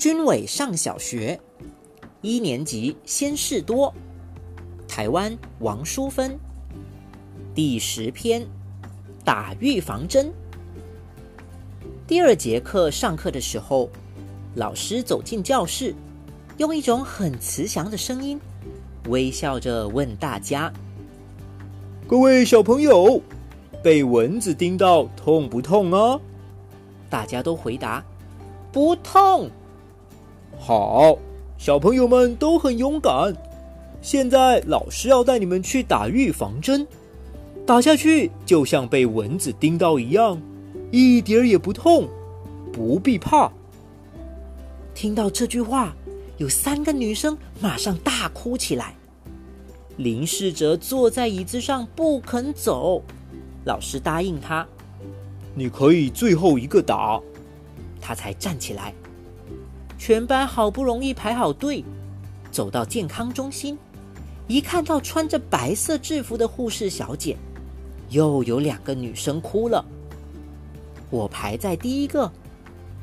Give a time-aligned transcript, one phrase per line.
[0.00, 1.38] 军委上小学
[2.22, 3.92] 一年级先事多，
[4.88, 6.38] 台湾王淑芬。
[7.54, 8.42] 第十篇
[9.26, 10.32] 打预防针。
[12.06, 13.90] 第二节课上课的时候，
[14.54, 15.94] 老师走进教室，
[16.56, 18.40] 用一种很慈祥的声音，
[19.10, 20.72] 微笑着问大家
[22.08, 23.20] ：“各位小朋友，
[23.82, 26.18] 被蚊子叮到痛不痛啊？”
[27.10, 28.02] 大家都回答
[28.72, 29.50] ：“不痛。”
[30.62, 31.16] 好，
[31.56, 33.34] 小朋友们都很勇敢。
[34.02, 36.86] 现在老师要带你们去打预防针，
[37.66, 40.40] 打下去就像被蚊子叮到一样，
[40.90, 42.06] 一点儿也不痛，
[42.70, 43.50] 不必怕。
[44.94, 45.96] 听到这句话，
[46.36, 48.94] 有三个女生马上大哭起来。
[49.96, 53.02] 林世哲坐在椅子上不肯走，
[53.64, 54.66] 老师答应他。
[55.54, 57.18] 你可以最后一个打，
[57.98, 58.92] 他才站起来。
[60.00, 61.84] 全班好不容易排好队，
[62.50, 63.76] 走到健康中心，
[64.48, 67.36] 一看到穿着白色制服的护士小姐，
[68.08, 69.84] 又有两个女生哭了。
[71.10, 72.32] 我排在第一个，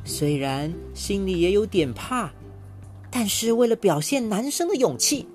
[0.03, 2.31] 虽然心里也有点怕，
[3.11, 5.27] 但是为了表现男生的勇气，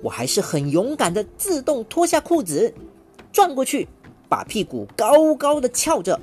[0.00, 2.72] 我还是很勇敢的自动脱下裤子，
[3.32, 3.88] 转过去，
[4.28, 6.18] 把屁股高高的翘着。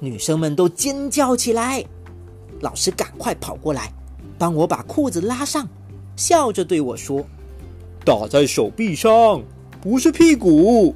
[0.00, 1.84] 女生们都尖叫起来，
[2.60, 3.92] 老师赶快跑过来，
[4.40, 5.68] 帮我把裤子拉上，
[6.16, 7.26] 笑着对我说
[8.06, 9.42] ：“打在手臂上，
[9.82, 10.94] 不是屁股。”